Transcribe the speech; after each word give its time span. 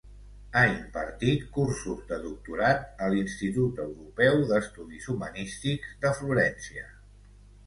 Ha 0.59 0.61
impartit 0.69 1.43
cursos 1.57 1.99
de 2.11 2.17
doctorat 2.23 3.03
a 3.05 3.11
l'Institut 3.17 3.83
Europeu 3.85 4.39
d'Estudis 4.53 5.07
Humanístics 5.15 5.95
de 6.07 6.15
Florència. 6.23 6.89